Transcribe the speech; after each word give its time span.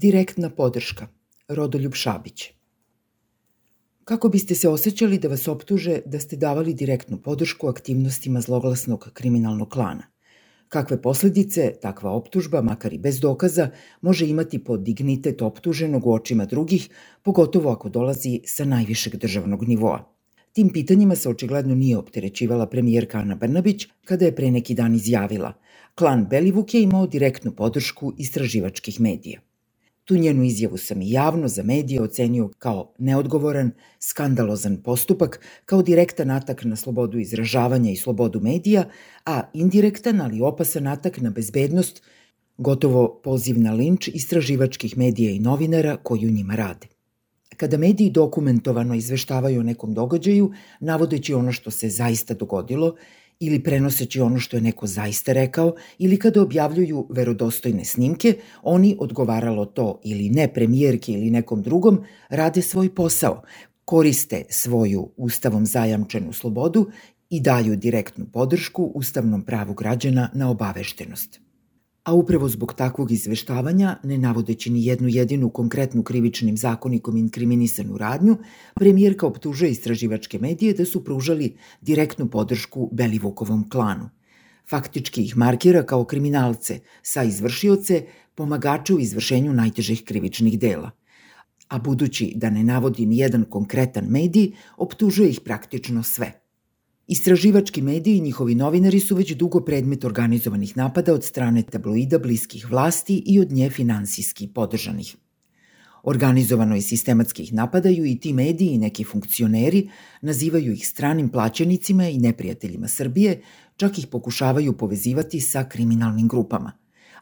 Direktna 0.00 0.50
podrška. 0.50 1.06
Rodoljub 1.48 1.94
Šabić. 1.94 2.50
Kako 4.04 4.28
biste 4.28 4.54
se 4.54 4.68
osjećali 4.68 5.18
da 5.18 5.28
vas 5.28 5.48
optuže 5.48 6.00
da 6.06 6.20
ste 6.20 6.36
davali 6.36 6.74
direktnu 6.74 7.18
podršku 7.22 7.68
aktivnostima 7.68 8.40
zloglasnog 8.40 9.10
kriminalnog 9.12 9.68
klana? 9.68 10.02
Kakve 10.68 11.02
posledice 11.02 11.72
takva 11.82 12.10
optužba, 12.10 12.62
makar 12.62 12.92
i 12.92 12.98
bez 12.98 13.20
dokaza, 13.20 13.70
može 14.00 14.26
imati 14.26 14.64
po 14.64 14.76
dignitet 14.76 15.42
optuženog 15.42 16.06
u 16.06 16.12
očima 16.12 16.44
drugih, 16.44 16.88
pogotovo 17.22 17.70
ako 17.70 17.88
dolazi 17.88 18.40
sa 18.44 18.64
najvišeg 18.64 19.16
državnog 19.16 19.68
nivoa? 19.68 20.14
Tim 20.52 20.72
pitanjima 20.72 21.16
se 21.16 21.28
očigledno 21.28 21.74
nije 21.74 21.98
opterećivala 21.98 22.66
premijerka 22.66 23.18
Ana 23.18 23.34
Brnabić 23.34 23.86
kada 24.04 24.24
je 24.24 24.36
pre 24.36 24.50
neki 24.50 24.74
dan 24.74 24.94
izjavila 24.94 25.54
klan 25.98 26.26
Belivuk 26.30 26.74
je 26.74 26.82
imao 26.82 27.06
direktnu 27.06 27.52
podršku 27.52 28.12
istraživačkih 28.18 29.00
medija. 29.00 29.40
Tu 30.08 30.16
njenu 30.16 30.44
izjavu 30.44 30.76
sam 30.76 31.02
i 31.02 31.10
javno 31.10 31.48
za 31.48 31.62
medije 31.62 32.02
ocenio 32.02 32.48
kao 32.58 32.92
neodgovoran, 32.98 33.70
skandalozan 34.00 34.76
postupak, 34.82 35.40
kao 35.64 35.82
direktan 35.82 36.30
atak 36.30 36.64
na 36.64 36.76
slobodu 36.76 37.18
izražavanja 37.18 37.90
i 37.90 37.96
slobodu 37.96 38.40
medija, 38.40 38.84
a 39.26 39.42
indirektan, 39.54 40.20
ali 40.20 40.40
opasan 40.40 40.86
atak 40.86 41.20
na 41.20 41.30
bezbednost, 41.30 42.02
gotovo 42.58 43.20
poziv 43.24 43.60
na 43.60 43.72
linč 43.72 44.08
istraživačkih 44.08 44.98
medija 44.98 45.30
i 45.30 45.38
novinara 45.38 45.96
koji 45.96 46.26
u 46.26 46.30
njima 46.30 46.54
rade. 46.54 46.86
Kada 47.56 47.76
mediji 47.76 48.10
dokumentovano 48.10 48.94
izveštavaju 48.94 49.60
o 49.60 49.62
nekom 49.62 49.94
događaju, 49.94 50.52
navodeći 50.80 51.34
ono 51.34 51.52
što 51.52 51.70
se 51.70 51.88
zaista 51.88 52.34
dogodilo 52.34 52.94
ili 53.40 53.62
prenoseći 53.62 54.20
ono 54.20 54.38
što 54.38 54.56
je 54.56 54.60
neko 54.60 54.86
zaista 54.86 55.32
rekao 55.32 55.74
ili 55.98 56.18
kada 56.18 56.42
objavljuju 56.42 57.06
verodostojne 57.10 57.84
snimke, 57.84 58.34
oni, 58.62 58.96
odgovaralo 59.00 59.64
to 59.66 60.00
ili 60.04 60.30
ne 60.30 60.48
premijerke 60.54 61.12
ili 61.12 61.30
nekom 61.30 61.62
drugom, 61.62 62.00
rade 62.28 62.62
svoj 62.62 62.94
posao, 62.94 63.42
koriste 63.84 64.44
svoju 64.50 65.10
ustavom 65.16 65.66
zajamčenu 65.66 66.32
slobodu 66.32 66.90
i 67.30 67.40
daju 67.40 67.76
direktnu 67.76 68.26
podršku 68.32 68.92
ustavnom 68.94 69.42
pravu 69.42 69.74
građana 69.74 70.30
na 70.34 70.50
obaveštenost 70.50 71.47
a 72.08 72.12
upravo 72.12 72.48
zbog 72.48 72.72
takvog 72.72 73.10
izveštavanja, 73.12 73.96
ne 74.02 74.18
navodeći 74.18 74.70
ni 74.70 74.86
jednu 74.86 75.08
jedinu 75.08 75.50
konkretnu 75.50 76.02
krivičnim 76.02 76.56
zakonikom 76.56 77.16
inkriminisanu 77.16 77.98
radnju, 77.98 78.36
premijerka 78.74 79.26
optužuje 79.26 79.70
istraživačke 79.70 80.38
medije 80.38 80.72
da 80.74 80.84
su 80.84 81.04
pružali 81.04 81.56
direktnu 81.80 82.30
podršku 82.30 82.88
Belivukovom 82.92 83.68
klanu. 83.70 84.08
Faktički 84.70 85.22
ih 85.22 85.36
markira 85.36 85.82
kao 85.82 86.04
kriminalce, 86.04 86.80
sa 87.02 87.22
izvršioce, 87.22 88.02
pomagače 88.34 88.94
u 88.94 89.00
izvršenju 89.00 89.52
najtežih 89.52 90.04
krivičnih 90.04 90.58
dela. 90.58 90.90
A 91.68 91.78
budući 91.78 92.32
da 92.36 92.50
ne 92.50 92.64
navodi 92.64 93.06
ni 93.06 93.18
jedan 93.18 93.44
konkretan 93.44 94.04
medij, 94.08 94.52
optužuje 94.76 95.30
ih 95.30 95.40
praktično 95.44 96.02
sve– 96.02 96.32
Istraživački 97.10 97.82
mediji 97.82 98.16
i 98.16 98.20
njihovi 98.20 98.54
novinari 98.54 99.00
su 99.00 99.16
već 99.16 99.34
dugo 99.34 99.60
predmet 99.60 100.04
organizovanih 100.04 100.76
napada 100.76 101.14
od 101.14 101.24
strane 101.24 101.62
tabloida 101.62 102.18
bliskih 102.18 102.70
vlasti 102.70 103.22
i 103.26 103.40
od 103.40 103.52
nje 103.52 103.70
finansijski 103.70 104.48
podržanih. 104.48 105.16
Organizovano 106.02 106.76
i 106.76 106.82
sistematski 106.82 107.42
ih 107.42 107.52
napadaju 107.52 108.04
i 108.04 108.18
ti 108.20 108.32
mediji 108.32 108.68
i 108.68 108.78
neki 108.78 109.04
funkcioneri, 109.04 109.88
nazivaju 110.22 110.72
ih 110.72 110.88
stranim 110.88 111.28
plaćenicima 111.28 112.08
i 112.08 112.18
neprijateljima 112.18 112.88
Srbije, 112.88 113.40
čak 113.76 113.98
ih 113.98 114.06
pokušavaju 114.06 114.72
povezivati 114.72 115.40
sa 115.40 115.64
kriminalnim 115.64 116.28
grupama. 116.28 116.72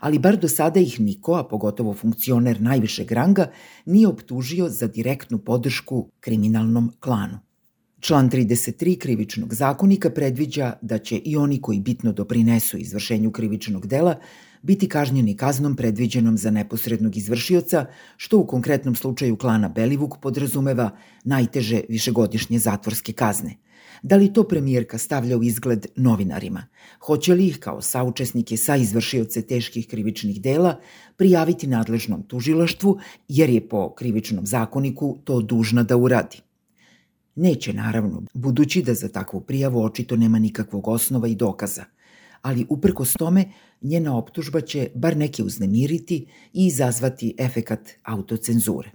Ali 0.00 0.18
bar 0.18 0.36
do 0.36 0.48
sada 0.48 0.80
ih 0.80 1.00
niko, 1.00 1.34
a 1.34 1.48
pogotovo 1.48 1.94
funkcioner 1.94 2.60
najvišeg 2.60 3.12
ranga, 3.12 3.50
nije 3.84 4.08
optužio 4.08 4.68
za 4.68 4.86
direktnu 4.86 5.38
podršku 5.38 6.10
kriminalnom 6.20 6.92
klanu. 7.00 7.45
Član 8.06 8.30
33 8.30 8.98
krivičnog 8.98 9.54
zakonika 9.54 10.10
predviđa 10.10 10.72
da 10.82 10.98
će 10.98 11.16
i 11.16 11.36
oni 11.36 11.60
koji 11.60 11.80
bitno 11.80 12.12
doprinesu 12.12 12.78
izvršenju 12.78 13.30
krivičnog 13.30 13.86
dela 13.86 14.14
biti 14.62 14.88
kažnjeni 14.88 15.36
kaznom 15.36 15.76
predviđenom 15.76 16.38
za 16.38 16.50
neposrednog 16.50 17.16
izvršioca, 17.16 17.86
što 18.16 18.38
u 18.38 18.46
konkretnom 18.46 18.94
slučaju 18.94 19.36
klana 19.36 19.68
Belivuk 19.68 20.20
podrazumeva 20.22 20.90
najteže 21.24 21.80
višegodišnje 21.88 22.58
zatvorske 22.58 23.12
kazne. 23.12 23.56
Da 24.02 24.16
li 24.16 24.32
to 24.32 24.44
premijerka 24.44 24.98
stavlja 24.98 25.38
u 25.38 25.42
izgled 25.42 25.86
novinarima? 25.96 26.66
Hoće 27.00 27.34
li 27.34 27.46
ih 27.46 27.58
kao 27.58 27.82
saučesnike 27.82 28.56
sa 28.56 28.76
izvršioce 28.76 29.42
teških 29.42 29.88
krivičnih 29.88 30.42
dela 30.42 30.80
prijaviti 31.16 31.66
nadležnom 31.66 32.22
tužilaštvu, 32.22 32.98
jer 33.28 33.50
je 33.50 33.68
po 33.68 33.94
krivičnom 33.94 34.46
zakoniku 34.46 35.18
to 35.24 35.40
dužna 35.40 35.82
da 35.82 35.96
uradi? 35.96 36.45
Neće, 37.36 37.72
naravno, 37.72 38.22
budući 38.34 38.82
da 38.82 38.94
za 38.94 39.08
takvu 39.08 39.40
prijavu 39.40 39.82
očito 39.84 40.16
nema 40.16 40.38
nikakvog 40.38 40.88
osnova 40.88 41.28
i 41.28 41.34
dokaza, 41.34 41.84
ali 42.42 42.66
uprkos 42.68 43.12
tome 43.12 43.44
njena 43.82 44.16
optužba 44.16 44.60
će 44.60 44.88
bar 44.94 45.16
neke 45.16 45.42
uznemiriti 45.42 46.26
i 46.52 46.66
izazvati 46.66 47.34
efekat 47.38 47.90
autocenzure. 48.02 48.90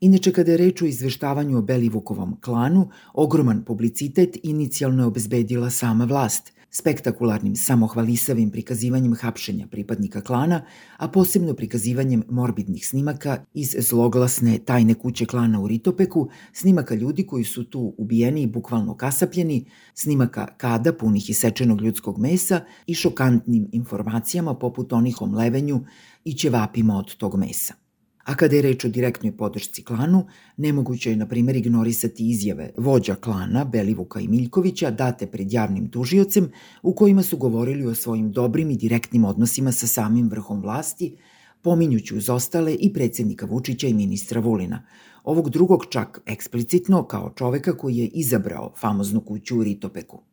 Inače, 0.00 0.32
kada 0.32 0.50
je 0.50 0.56
reč 0.56 0.82
o 0.82 0.86
izveštavanju 0.86 1.58
o 1.58 1.62
Belivukovom 1.62 2.40
klanu, 2.40 2.90
ogroman 3.14 3.64
publicitet 3.64 4.38
inicijalno 4.42 5.02
je 5.02 5.06
obezbedila 5.06 5.70
sama 5.70 6.04
vlast– 6.04 6.52
spektakularnim 6.70 7.56
samohvalisavim 7.56 8.50
prikazivanjem 8.50 9.14
hapšenja 9.14 9.66
pripadnika 9.66 10.20
klana, 10.20 10.62
a 10.96 11.08
posebno 11.08 11.54
prikazivanjem 11.54 12.22
morbidnih 12.28 12.86
snimaka 12.86 13.44
iz 13.54 13.76
zloglasne 13.78 14.58
tajne 14.58 14.94
kuće 14.94 15.26
klana 15.26 15.60
u 15.60 15.68
Ritopeku, 15.68 16.28
snimaka 16.52 16.94
ljudi 16.94 17.26
koji 17.26 17.44
su 17.44 17.64
tu 17.64 17.94
ubijeni 17.98 18.42
i 18.42 18.46
bukvalno 18.46 18.96
kasapljeni, 18.96 19.64
snimaka 19.94 20.46
kada 20.56 20.92
punih 20.92 21.30
isečenog 21.30 21.80
ljudskog 21.80 22.18
mesa 22.18 22.60
i 22.86 22.94
šokantnim 22.94 23.68
informacijama 23.72 24.54
poput 24.54 24.92
onih 24.92 25.22
o 25.22 25.26
mlevenju 25.26 25.84
i 26.24 26.32
ćevapima 26.32 26.98
od 26.98 27.16
tog 27.16 27.36
mesa. 27.36 27.89
A 28.24 28.34
kada 28.34 28.56
je 28.56 28.62
reč 28.62 28.84
o 28.84 28.88
direktnoj 28.88 29.36
podršci 29.36 29.84
klanu, 29.84 30.26
nemoguće 30.56 31.10
je, 31.10 31.16
na 31.16 31.26
primjer, 31.26 31.56
ignorisati 31.56 32.30
izjave 32.30 32.70
vođa 32.76 33.14
klana 33.14 33.64
Belivuka 33.64 34.20
i 34.20 34.28
Miljkovića 34.28 34.90
date 34.90 35.26
pred 35.26 35.52
javnim 35.52 35.90
tužiocem 35.90 36.50
u 36.82 36.94
kojima 36.94 37.22
su 37.22 37.36
govorili 37.36 37.86
o 37.86 37.94
svojim 37.94 38.32
dobrim 38.32 38.70
i 38.70 38.76
direktnim 38.76 39.24
odnosima 39.24 39.72
sa 39.72 39.86
samim 39.86 40.28
vrhom 40.28 40.62
vlasti, 40.62 41.16
pominjući 41.62 42.16
uz 42.16 42.30
ostale 42.30 42.74
i 42.74 42.92
predsednika 42.92 43.46
Vučića 43.46 43.86
i 43.86 43.94
ministra 43.94 44.40
Vulina, 44.40 44.82
ovog 45.24 45.50
drugog 45.50 45.86
čak 45.90 46.20
eksplicitno 46.26 47.04
kao 47.04 47.32
čoveka 47.36 47.76
koji 47.76 47.96
je 47.96 48.06
izabrao 48.06 48.72
famoznu 48.76 49.20
kuću 49.20 49.58
u 49.58 49.62
Ritopeku. 49.62 50.29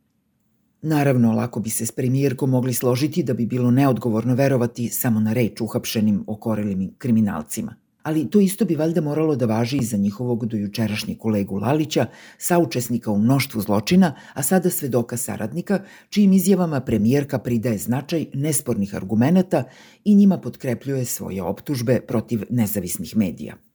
Naravno, 0.82 1.32
lako 1.32 1.60
bi 1.60 1.70
se 1.70 1.86
s 1.86 1.92
premijerkom 1.92 2.50
mogli 2.50 2.74
složiti 2.74 3.24
da 3.24 3.34
bi 3.34 3.46
bilo 3.46 3.72
neodgovorno 3.72 4.36
verovati 4.36 4.90
samo 4.90 5.20
na 5.20 5.34
reč 5.34 5.62
uhapšenim 5.62 6.24
okorelim 6.28 6.92
kriminalcima. 6.98 7.76
Ali 8.04 8.30
to 8.30 8.40
isto 8.40 8.66
bi 8.66 8.76
valjda 8.76 9.02
moralo 9.02 9.36
da 9.36 9.46
važi 9.46 9.78
i 9.78 9.86
za 9.86 9.98
njihovog 9.98 10.46
dojučerašnjeg 10.46 11.18
kolegu 11.18 11.58
Lalića, 11.58 12.06
saučesnika 12.38 13.12
u 13.12 13.18
mnoštvu 13.20 13.62
zločina, 13.62 14.14
a 14.34 14.44
sada 14.44 14.70
svedoka 14.70 15.18
saradnika, 15.18 15.80
čijim 16.10 16.34
izjavama 16.34 16.80
premijerka 16.82 17.40
pridaje 17.40 17.78
značaj 17.78 18.26
nespornih 18.34 18.96
argumenata 18.96 19.64
i 20.04 20.16
njima 20.16 20.38
potkrepljuje 20.38 21.06
svoje 21.06 21.44
optužbe 21.44 22.00
protiv 22.08 22.44
nezavisnih 22.50 23.18
medija. 23.18 23.67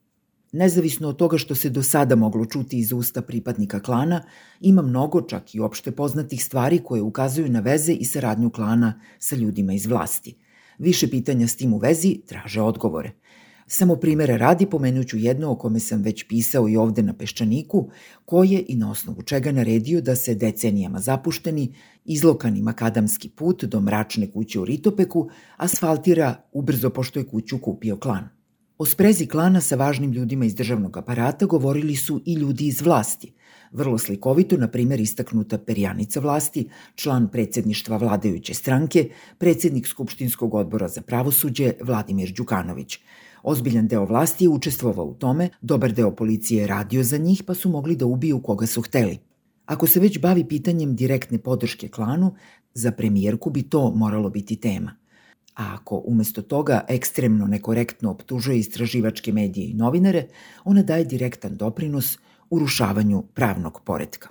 Nezavisno 0.52 1.08
od 1.08 1.16
toga 1.16 1.38
što 1.38 1.54
se 1.54 1.70
do 1.70 1.82
sada 1.82 2.16
moglo 2.16 2.46
čuti 2.46 2.78
iz 2.78 2.92
usta 2.92 3.22
pripadnika 3.22 3.80
klana, 3.80 4.22
ima 4.60 4.82
mnogo 4.82 5.20
čak 5.20 5.54
i 5.54 5.60
opšte 5.60 5.92
poznatih 5.92 6.44
stvari 6.44 6.78
koje 6.78 7.02
ukazuju 7.02 7.48
na 7.48 7.60
veze 7.60 7.92
i 7.92 8.04
saradnju 8.04 8.50
klana 8.50 9.00
sa 9.18 9.36
ljudima 9.36 9.72
iz 9.72 9.86
vlasti. 9.86 10.34
Više 10.78 11.10
pitanja 11.10 11.48
s 11.48 11.56
tim 11.56 11.74
u 11.74 11.78
vezi 11.78 12.20
traže 12.26 12.60
odgovore. 12.60 13.12
Samo 13.66 13.96
primere 13.96 14.38
radi 14.38 14.66
pomenuću 14.66 15.18
jedno 15.18 15.50
o 15.50 15.56
kome 15.56 15.80
sam 15.80 16.02
već 16.02 16.24
pisao 16.28 16.68
i 16.68 16.76
ovde 16.76 17.02
na 17.02 17.12
Peščaniku, 17.12 17.90
koje 18.24 18.64
i 18.68 18.76
na 18.76 18.90
osnovu 18.90 19.22
čega 19.22 19.52
naredio 19.52 20.00
da 20.00 20.16
se 20.16 20.34
decenijama 20.34 21.00
zapušteni, 21.00 21.74
izlokani 22.04 22.62
makadamski 22.62 23.28
put 23.28 23.64
do 23.64 23.80
mračne 23.80 24.32
kuće 24.32 24.60
u 24.60 24.64
Ritopeku 24.64 25.28
asfaltira 25.56 26.34
ubrzo 26.52 26.90
pošto 26.90 27.18
je 27.18 27.26
kuću 27.26 27.58
kupio 27.58 27.96
klan. 27.96 28.41
O 28.82 28.86
sprezi 28.86 29.28
klana 29.30 29.60
sa 29.60 29.76
važnim 29.78 30.12
ljudima 30.12 30.44
iz 30.44 30.54
državnog 30.54 30.96
aparata 30.96 31.46
govorili 31.46 31.96
su 31.96 32.20
i 32.26 32.34
ljudi 32.34 32.66
iz 32.66 32.80
vlasti. 32.82 33.32
Vrlo 33.72 33.98
slikovito, 33.98 34.56
na 34.56 34.68
primer, 34.68 35.00
istaknuta 35.00 35.58
perjanica 35.58 36.20
vlasti, 36.20 36.64
član 36.94 37.28
predsedništva 37.28 37.96
vladajuće 37.96 38.54
stranke, 38.54 39.08
predsednik 39.38 39.86
Skupštinskog 39.86 40.54
odbora 40.54 40.88
za 40.88 41.02
pravosuđe 41.02 41.72
Vladimir 41.82 42.32
Đukanović. 42.32 42.98
Ozbiljan 43.42 43.88
deo 43.88 44.04
vlasti 44.04 44.44
je 44.44 44.48
učestvovao 44.48 45.06
u 45.06 45.14
tome, 45.14 45.48
dobar 45.60 45.92
deo 45.92 46.10
policije 46.10 46.60
je 46.60 46.66
radio 46.66 47.04
za 47.04 47.18
njih, 47.18 47.42
pa 47.46 47.54
su 47.54 47.70
mogli 47.70 47.96
da 47.96 48.06
ubiju 48.06 48.40
koga 48.42 48.66
su 48.66 48.82
hteli. 48.82 49.18
Ako 49.66 49.86
se 49.86 50.00
već 50.00 50.18
bavi 50.20 50.48
pitanjem 50.48 50.96
direktne 50.96 51.38
podrške 51.38 51.88
klanu, 51.88 52.34
za 52.74 52.92
premijerku 52.92 53.50
bi 53.50 53.62
to 53.62 53.90
moralo 53.90 54.30
biti 54.30 54.56
tema. 54.56 55.01
A 55.54 55.74
ako 55.74 56.02
umesto 56.06 56.42
toga 56.42 56.84
ekstremno 56.88 57.46
nekorektno 57.46 58.10
optužuje 58.10 58.58
istraživačke 58.58 59.32
medije 59.32 59.70
i 59.70 59.74
novinare, 59.74 60.26
ona 60.64 60.82
daje 60.82 61.04
direktan 61.04 61.56
doprinos 61.56 62.18
urušavanju 62.50 63.22
pravnog 63.34 63.80
poredka. 63.84 64.28